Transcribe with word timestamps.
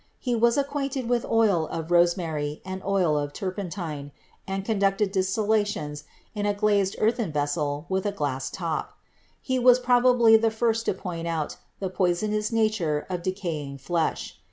He 0.17 0.33
was 0.33 0.57
acquainted 0.57 1.07
with 1.07 1.23
oil 1.25 1.67
of 1.67 1.91
rosemary 1.91 2.59
and 2.65 2.81
oil 2.83 3.15
of 3.15 3.33
turpentine, 3.33 4.11
and 4.47 4.65
conducted 4.65 5.11
distillations 5.11 6.05
in 6.33 6.47
a 6.47 6.55
glazed 6.55 6.95
earthen 6.97 7.31
vessel 7.31 7.85
with 7.87 8.07
a 8.07 8.11
glass 8.11 8.49
top. 8.49 8.97
He 9.43 9.59
was 9.59 9.77
probably 9.77 10.35
the 10.37 10.49
first 10.49 10.87
to 10.87 10.95
point 10.95 11.27
out 11.27 11.57
the 11.79 11.89
poisonous 11.91 12.51
nature 12.51 13.05
of 13.11 13.21
decaying 13.21 13.77
flesh. 13.77 14.39